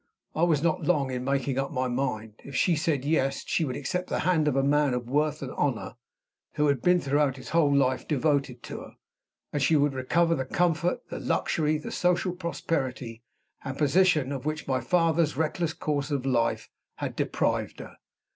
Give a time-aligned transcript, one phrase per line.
[0.33, 2.33] I was not long in making up my mind.
[2.43, 5.51] If she said Yes, she would accept the hand of a man of worth and
[5.51, 5.93] honor,
[6.53, 8.95] who had been throughout his whole life devoted to her;
[9.53, 13.21] and she would recover the comfort, the luxury, the social prosperity
[13.63, 17.97] and position of which my father's reckless course of life had deprived her.